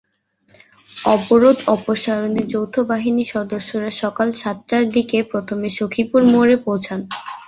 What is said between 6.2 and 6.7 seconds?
মোড়ে